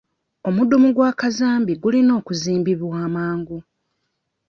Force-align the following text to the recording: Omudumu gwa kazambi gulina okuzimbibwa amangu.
Omudumu 0.47 0.87
gwa 0.95 1.11
kazambi 1.19 1.73
gulina 1.81 2.11
okuzimbibwa 2.19 2.95
amangu. 3.07 3.57